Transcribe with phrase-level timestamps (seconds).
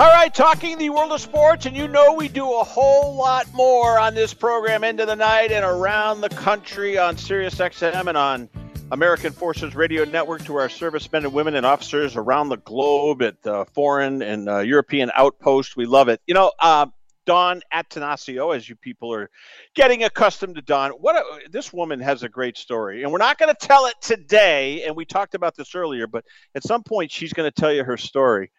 [0.00, 3.52] All right, talking the world of sports, and you know we do a whole lot
[3.52, 8.48] more on this program into the night and around the country on SiriusXM and on
[8.92, 13.46] American Forces Radio Network to our servicemen and women and officers around the globe at
[13.46, 15.76] uh, foreign and uh, European outposts.
[15.76, 16.22] We love it.
[16.26, 16.86] You know, uh,
[17.26, 19.28] Dawn Attanasio, as you people are
[19.74, 23.36] getting accustomed to Dawn, what a, this woman has a great story, and we're not
[23.36, 24.82] going to tell it today.
[24.84, 26.24] And we talked about this earlier, but
[26.54, 28.50] at some point she's going to tell you her story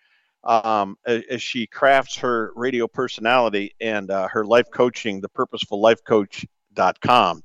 [0.44, 7.44] um, as she crafts her radio personality and uh, her life coaching, the purposefullifecoach.com.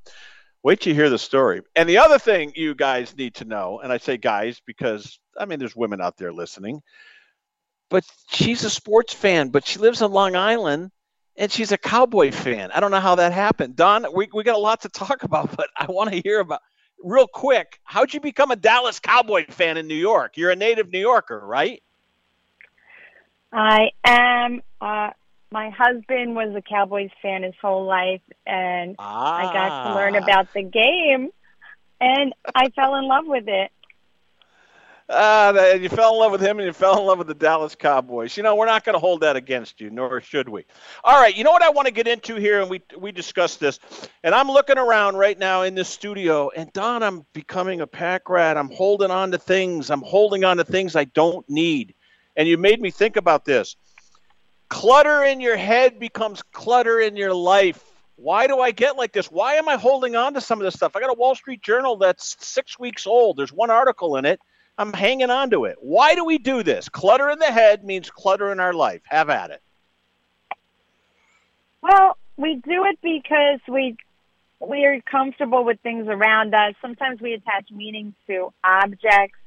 [0.63, 1.61] Wait till you hear the story.
[1.77, 5.45] And the other thing you guys need to know, and I say guys because I
[5.45, 6.83] mean there's women out there listening,
[7.89, 10.91] but she's a sports fan, but she lives on Long Island
[11.37, 12.71] and she's a cowboy fan.
[12.73, 13.77] I don't know how that happened.
[13.77, 16.61] Dawn, we, we got a lot to talk about, but I want to hear about
[17.03, 17.79] real quick.
[17.85, 20.37] How'd you become a Dallas Cowboy fan in New York?
[20.37, 21.83] You're a native New Yorker, right?
[23.57, 24.61] I am.
[24.83, 25.11] Uh,
[25.51, 29.37] my husband was a Cowboys fan his whole life, and ah.
[29.37, 30.19] I got to learn ah.
[30.19, 31.31] about the game,
[31.99, 33.73] and I fell in love with it.
[35.09, 37.77] Uh, you fell in love with him and you fell in love with the Dallas
[37.77, 38.37] Cowboys.
[38.37, 40.65] You know, we're not going to hold that against you, nor should we.
[41.05, 43.61] All right, you know what I want to get into here, and we we discussed
[43.61, 43.79] this,
[44.25, 48.29] and I'm looking around right now in this studio, and Dawn, I'm becoming a pack
[48.29, 48.59] rat.
[48.59, 49.91] I'm holding on to things.
[49.91, 51.95] I'm holding on to things I don't need.
[52.37, 53.77] And you made me think about this.
[54.69, 57.83] Clutter in your head becomes clutter in your life.
[58.17, 59.27] Why do I get like this?
[59.31, 60.97] Why am I holding on to some of this stuff?
[60.97, 63.37] I got a Wall Street Journal that's six weeks old.
[63.37, 64.41] There's one article in it.
[64.79, 65.77] I'm hanging on to it.
[65.81, 66.89] Why do we do this?
[66.89, 69.01] Clutter in the head means clutter in our life.
[69.05, 69.63] Have at it.
[71.83, 73.97] Well, we do it because we
[74.61, 76.75] we are comfortable with things around us.
[76.81, 79.39] Sometimes we attach meaning to objects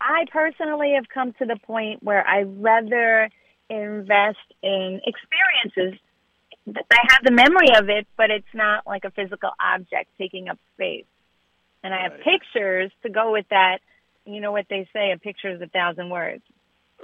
[0.00, 3.30] I personally have come to the point where I rather
[3.68, 6.00] invest in experiences.
[6.68, 10.58] I have the memory of it, but it's not like a physical object taking up
[10.74, 11.04] space.
[11.82, 12.24] And I have right.
[12.24, 13.78] pictures to go with that.
[14.24, 16.42] You know what they say: a picture is a thousand words.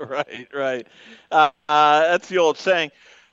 [0.00, 0.86] Right, right.
[1.30, 2.92] Uh, uh, that's the old saying.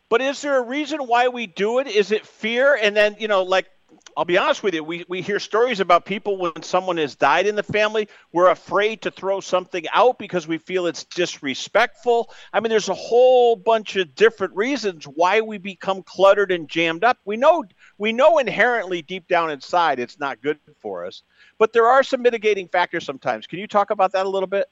[0.09, 1.87] But is there a reason why we do it?
[1.87, 2.77] Is it fear?
[2.79, 3.67] And then, you know, like
[4.15, 4.83] I'll be honest with you.
[4.83, 9.01] We, we hear stories about people when someone has died in the family, we're afraid
[9.03, 12.29] to throw something out because we feel it's disrespectful.
[12.51, 17.03] I mean, there's a whole bunch of different reasons why we become cluttered and jammed
[17.03, 17.17] up.
[17.25, 17.63] We know
[17.97, 21.23] we know inherently deep down inside it's not good for us,
[21.57, 23.47] but there are some mitigating factors sometimes.
[23.47, 24.69] Can you talk about that a little bit?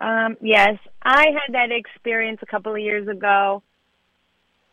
[0.00, 3.62] Um, yes, I had that experience a couple of years ago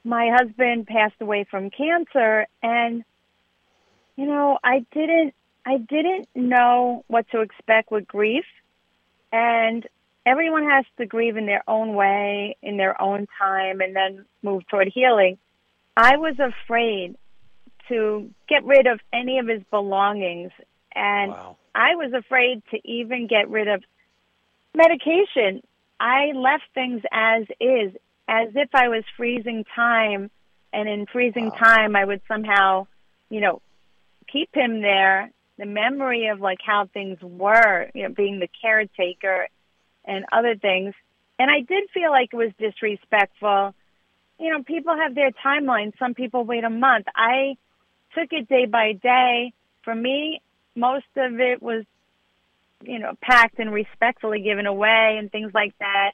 [0.03, 3.03] my husband passed away from cancer and
[4.16, 5.34] you know i didn't
[5.66, 8.45] i didn't know what to expect with grief.
[9.34, 9.88] And
[10.25, 14.67] everyone has to grieve in their own way in their own time and then move
[14.67, 15.38] toward healing.
[15.95, 17.16] I was afraid
[17.90, 20.51] to get rid of any of his belongings
[20.94, 21.57] and wow.
[21.73, 23.84] i was afraid to even get rid of
[24.75, 25.61] medication.
[26.00, 27.94] I left things as is
[28.31, 30.31] as if I was freezing time,
[30.72, 31.58] and in freezing wow.
[31.58, 32.88] time, I would somehow,
[33.30, 33.62] you know,
[34.31, 35.30] keep him there.
[35.58, 39.47] The memory of like how things were, you know, being the caretaker
[40.06, 40.94] and other things.
[41.38, 43.75] And I did feel like it was disrespectful.
[44.40, 45.91] You know, people have their timelines.
[46.00, 47.08] Some people wait a month.
[47.14, 47.58] I
[48.18, 49.52] took it day by day.
[49.84, 50.41] For me,
[50.74, 51.84] most of it was,
[52.81, 56.12] you know, packed and respectfully given away and things like that.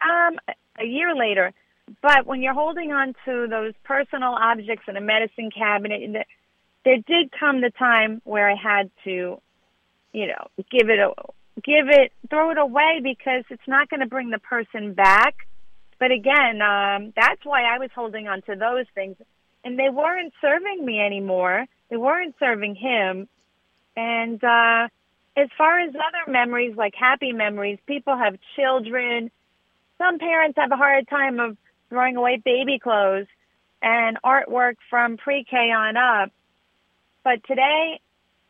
[0.00, 0.38] Um,
[0.80, 1.52] a year later.
[2.00, 6.26] But when you're holding on to those personal objects in a medicine cabinet,
[6.84, 9.40] there did come the time where I had to,
[10.12, 11.12] you know, give it, a,
[11.56, 15.34] give it, throw it away because it's not going to bring the person back.
[15.98, 19.16] But again, um, that's why I was holding on to those things,
[19.62, 21.66] and they weren't serving me anymore.
[21.90, 23.28] They weren't serving him.
[23.96, 24.88] And uh,
[25.36, 29.30] as far as other memories, like happy memories, people have children
[30.04, 31.56] some parents have a hard time of
[31.88, 33.26] throwing away baby clothes
[33.82, 36.30] and artwork from pre-K on up.
[37.22, 38.00] But today,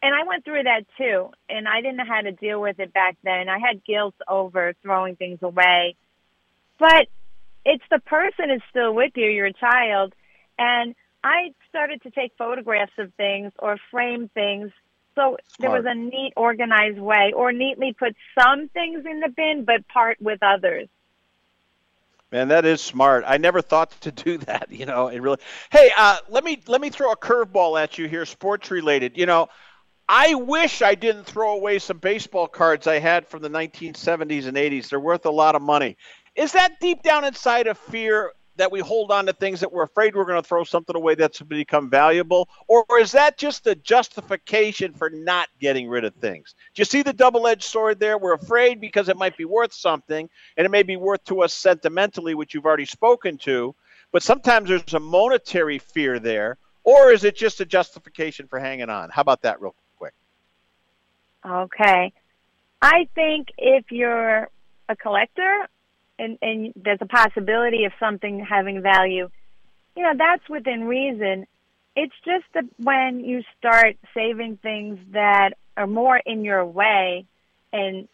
[0.03, 2.93] and I went through that too, and I didn't know how to deal with it
[2.93, 3.49] back then.
[3.49, 5.97] I had guilt over throwing things away.
[6.79, 7.09] But
[7.65, 10.12] it's the person is still with you, your child.
[10.59, 14.73] And I started to take photographs of things or frame things.
[15.15, 19.65] So there was a neat, organized way, or neatly put some things in the bin,
[19.65, 20.89] but part with others.
[22.35, 23.23] Man, that is smart.
[23.29, 25.39] I never thought to do that, you know, and really
[25.71, 29.17] Hey, uh, let me let me throw a curveball at you here, sports related.
[29.17, 29.47] You know,
[30.09, 34.57] I wish I didn't throw away some baseball cards I had from the 1970s and
[34.57, 34.89] 80s.
[34.89, 35.97] They're worth a lot of money.
[36.35, 39.83] Is that deep down inside a fear that we hold on to things that we're
[39.83, 42.49] afraid we're going to throw something away that's become valuable?
[42.69, 46.55] Or, or is that just a justification for not getting rid of things?
[46.75, 48.19] Do you see the double edged sword there?
[48.19, 51.55] We're afraid because it might be worth something, and it may be worth to us
[51.55, 53.75] sentimentally, which you've already spoken to,
[54.12, 56.59] but sometimes there's a monetary fear there.
[56.85, 59.09] Or is it just a justification for hanging on?
[59.11, 60.12] How about that, real quick?
[61.45, 62.12] Okay.
[62.83, 64.51] I think if you're
[64.89, 65.69] a collector
[66.19, 69.29] and, and there's a possibility of something having value,
[69.97, 71.47] you know, that's within reason.
[71.97, 77.27] It's just that when you start saving things that are more in your way
[77.73, 78.09] and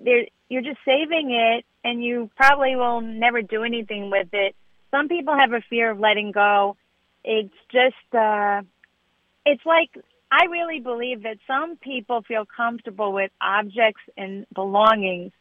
[0.00, 4.54] you're just saving it and you probably will never do anything with it.
[4.90, 6.76] Some people have a fear of letting go.
[7.24, 8.62] It's just, uh,
[9.44, 9.90] it's like,
[10.30, 15.32] I really believe that some people feel comfortable with objects and belongings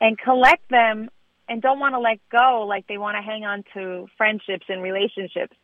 [0.00, 1.10] and collect them
[1.48, 4.82] and don't want to let go like they want to hang on to friendships and
[4.82, 5.56] relationships.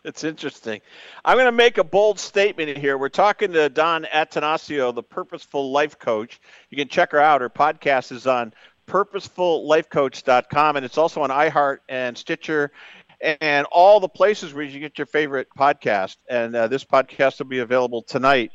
[0.06, 0.80] It's interesting.
[1.26, 2.98] I'm going to make a bold statement here.
[2.98, 6.40] We're talking to Dawn Attanasio, the Purposeful Life Coach.
[6.70, 7.42] You can check her out.
[7.42, 8.54] Her podcast is on
[8.88, 12.72] purposefullifecoach.com, and it's also on iHeart and Stitcher
[13.20, 16.16] and all the places where you get your favorite podcast.
[16.30, 18.52] And uh, this podcast will be available tonight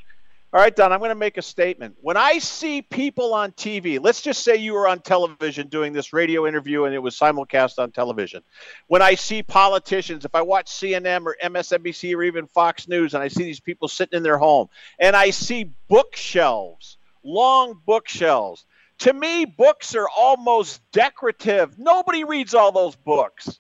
[0.55, 1.97] all right, Dawn, I'm going to make a statement.
[2.01, 6.13] When I see people on TV, let's just say you were on television doing this
[6.13, 8.45] radio interview and it was simulcast on television.
[8.87, 13.23] When I see politicians, if I watch CNN or MSNBC or even Fox News and
[13.25, 14.69] I see these people sitting in their home
[15.01, 18.65] and I see bookshelves, long bookshelves,
[18.99, 21.81] to me, books are almost decorative.
[21.81, 23.59] Nobody reads all those books,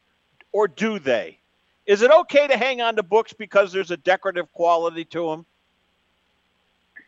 [0.52, 1.40] or do they?
[1.86, 5.46] Is it okay to hang on to books because there's a decorative quality to them?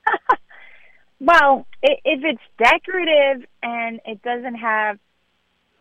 [1.21, 4.99] well, if it's decorative and it doesn't have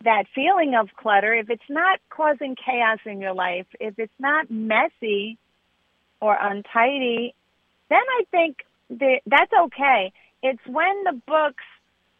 [0.04, 4.50] that feeling of clutter, if it's not causing chaos in your life, if it's not
[4.50, 5.38] messy
[6.20, 7.34] or untidy,
[7.88, 8.58] then I think
[8.90, 10.12] that that's okay.
[10.42, 11.64] It's when the books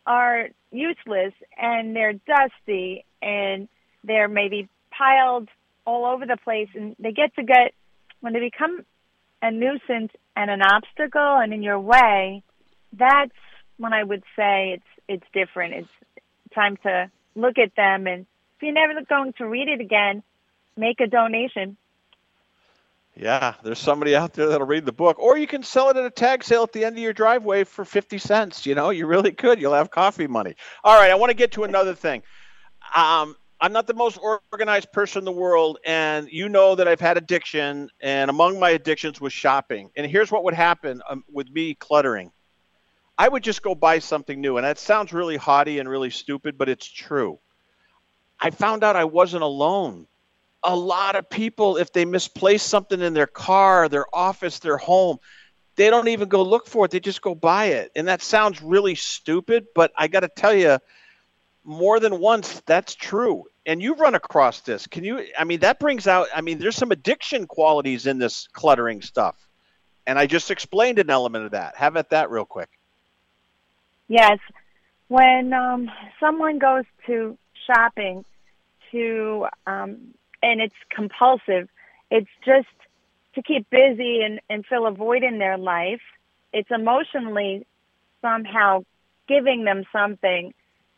[0.06, 3.68] are useless and they're dusty and
[4.04, 5.48] they're maybe piled
[5.84, 7.72] all over the place and they get to get
[8.20, 8.84] when they become
[9.42, 12.42] a nuisance and an obstacle and in your way,
[12.92, 13.32] that's
[13.78, 15.74] when I would say it's it's different.
[15.74, 16.24] It's
[16.54, 20.22] time to look at them and if you're never going to read it again,
[20.76, 21.76] make a donation.
[23.14, 26.04] Yeah, there's somebody out there that'll read the book, or you can sell it at
[26.04, 28.66] a tag sale at the end of your driveway for 50 cents.
[28.66, 29.58] You know, you really could.
[29.58, 30.54] You'll have coffee money.
[30.84, 32.22] All right, I want to get to another thing.
[32.94, 34.18] Um, I'm not the most
[34.52, 38.70] organized person in the world, and you know that I've had addiction, and among my
[38.70, 39.90] addictions was shopping.
[39.96, 42.32] And here's what would happen um, with me cluttering
[43.18, 44.58] I would just go buy something new.
[44.58, 47.38] And that sounds really haughty and really stupid, but it's true.
[48.38, 50.06] I found out I wasn't alone.
[50.62, 55.18] A lot of people, if they misplace something in their car, their office, their home,
[55.76, 56.90] they don't even go look for it.
[56.90, 57.92] They just go buy it.
[57.96, 60.78] And that sounds really stupid, but I got to tell you,
[61.66, 63.44] more than once that's true.
[63.66, 64.86] And you've run across this.
[64.86, 68.48] Can you i mean that brings out i mean there's some addiction qualities in this
[68.52, 69.36] cluttering stuff.
[70.06, 71.76] And i just explained an element of that.
[71.76, 72.70] Have at that real quick?
[74.08, 74.38] Yes.
[75.08, 78.24] When um, someone goes to shopping
[78.92, 81.68] to um, and it's compulsive
[82.10, 82.68] it's just
[83.34, 86.00] to keep busy and, and fill a void in their life
[86.52, 87.66] it's emotionally
[88.22, 88.84] somehow
[89.26, 90.54] giving them something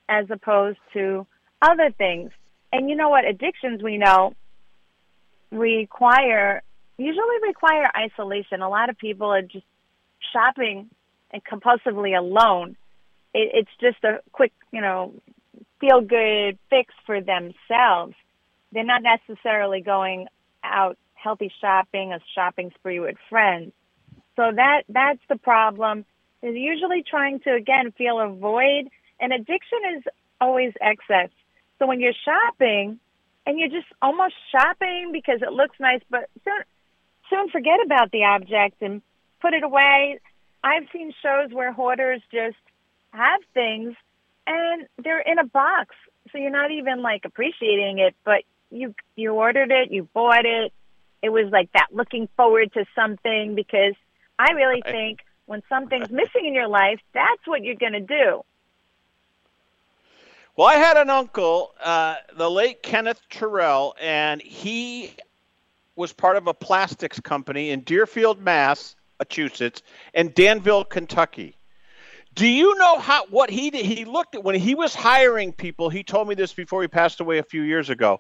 [0.09, 1.27] as opposed to
[1.63, 2.31] other things.
[2.73, 3.25] And you know what?
[3.25, 4.35] Addictions, we know,
[5.51, 6.63] require,
[6.97, 8.63] usually require isolation.
[8.63, 9.65] A lot of people are just
[10.33, 10.91] shopping
[11.31, 12.77] and compulsively alone.
[13.35, 15.15] It, it's just a quick, you know,
[15.81, 18.15] feel good fix for themselves.
[18.73, 20.27] They're not necessarily going
[20.63, 23.73] out healthy shopping, a shopping spree with friends.
[24.37, 26.05] So that that's the problem.
[26.43, 28.89] Is usually trying to again feel a void
[29.21, 30.05] and addiction is
[30.41, 31.31] always excess.
[31.79, 32.99] So when you're shopping
[33.47, 36.61] and you're just almost shopping because it looks nice, but soon,
[37.31, 39.03] soon forget about the object and
[39.41, 40.21] put it away.
[40.63, 42.57] I've seen shows where hoarders just
[43.13, 43.95] have things
[44.47, 45.95] and they're in a box.
[46.33, 50.73] So you're not even like appreciating it, but you, you ordered it, you bought it.
[51.23, 53.95] It was like that looking forward to something because
[54.39, 58.45] I really think when something's missing in your life, that's what you're going to do.
[60.59, 65.15] Well, I had an uncle, uh, the late Kenneth Terrell, and he
[65.95, 69.85] was part of a plastics company in Deerfield, Massachusetts,
[70.15, 71.55] and Danville, Kentucky.
[72.35, 73.87] Do you know how what he did?
[73.87, 75.91] He looked at when he was hiring people.
[75.91, 78.19] He told me this before he passed away a few years ago,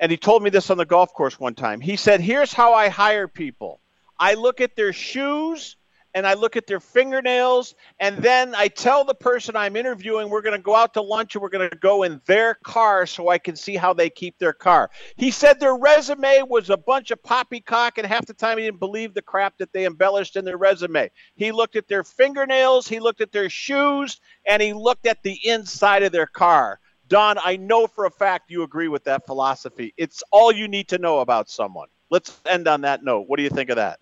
[0.00, 1.80] and he told me this on the golf course one time.
[1.80, 3.80] He said, "Here's how I hire people.
[4.18, 5.76] I look at their shoes."
[6.14, 10.42] And I look at their fingernails, and then I tell the person I'm interviewing we're
[10.42, 13.28] going to go out to lunch and we're going to go in their car so
[13.28, 14.90] I can see how they keep their car.
[15.16, 18.80] He said their resume was a bunch of poppycock, and half the time he didn't
[18.80, 21.10] believe the crap that they embellished in their resume.
[21.34, 25.38] He looked at their fingernails, he looked at their shoes, and he looked at the
[25.46, 26.80] inside of their car.
[27.08, 29.94] Dawn, I know for a fact you agree with that philosophy.
[29.96, 31.88] It's all you need to know about someone.
[32.10, 33.24] Let's end on that note.
[33.28, 33.98] What do you think of that?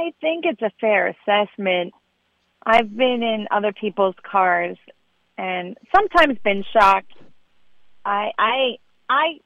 [0.00, 1.92] I think it's a fair assessment.
[2.64, 4.78] I've been in other people's cars
[5.36, 7.12] and sometimes been shocked.
[8.04, 8.78] I I
[9.08, 9.40] I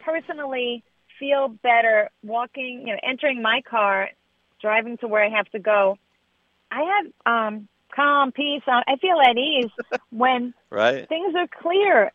[0.00, 0.82] personally
[1.18, 4.08] feel better walking, you know, entering my car,
[4.62, 5.98] driving to where I have to go.
[6.70, 8.62] I have um calm, peace.
[8.66, 9.70] I feel at ease
[10.10, 11.06] when right.
[11.08, 12.12] things are clear.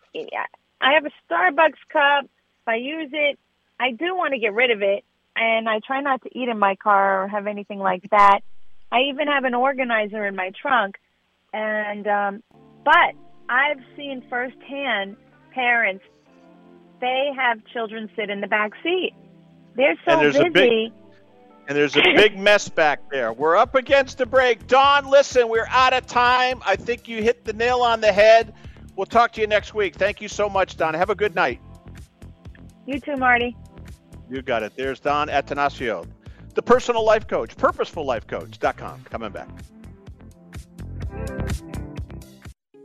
[0.82, 2.26] I have a Starbucks cup.
[2.26, 3.38] If I use it,
[3.80, 5.04] I do want to get rid of it
[5.36, 8.40] and I try not to eat in my car or have anything like that.
[8.92, 10.96] I even have an organizer in my trunk,
[11.52, 12.44] and um,
[12.86, 13.16] but
[13.50, 15.18] I've seen firsthand
[15.54, 16.04] parents
[17.04, 19.14] they have children sit in the back seat.
[19.76, 20.50] They're so busy.
[20.52, 20.92] Big,
[21.68, 23.34] and there's a big mess back there.
[23.34, 24.68] We're up against the break.
[24.68, 26.62] Dawn, listen, we're out of time.
[26.66, 28.54] I think you hit the nail on the head.
[28.96, 29.96] We'll talk to you next week.
[29.96, 30.94] Thank you so much, Dawn.
[30.94, 31.60] Have a good night.
[32.86, 33.56] You too, Marty.
[34.30, 34.74] You got it.
[34.76, 36.08] There's Dawn Attanasio,
[36.56, 39.04] the personal life coach, purposefullifecoach.com.
[39.10, 39.50] Coming back.